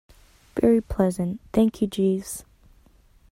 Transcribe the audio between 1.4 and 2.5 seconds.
thank you, Jeeves.